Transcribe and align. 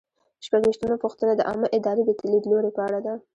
شپږویشتمه 0.45 0.95
پوښتنه 1.03 1.31
د 1.35 1.41
عامه 1.49 1.67
ادارې 1.77 2.03
د 2.05 2.11
لیدلوري 2.31 2.71
په 2.73 2.81
اړه 2.87 2.99
ده. 3.05 3.13